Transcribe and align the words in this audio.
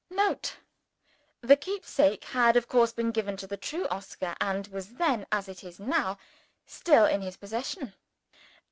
[Note. 0.09 0.55
The 1.41 1.55
keepsake 1.55 2.23
had 2.23 2.55
of 2.57 2.67
course 2.67 2.91
been 2.91 3.11
given 3.11 3.37
to 3.37 3.45
the 3.45 3.55
true 3.55 3.87
Oscar, 3.89 4.35
and 4.41 4.65
was 4.69 4.95
then, 4.95 5.27
as 5.31 5.47
it 5.47 5.63
is 5.63 5.79
now, 5.79 6.17
still 6.65 7.05
in 7.05 7.21
his 7.21 7.37
possession. 7.37 7.93